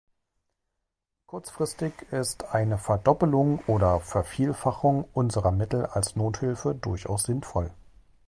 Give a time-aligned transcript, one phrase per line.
[1.27, 7.69] Kurzfristig ist eine Verdoppelung oder Vervielfachung unserer Mittel als Nothilfe durchaus sinnvoll.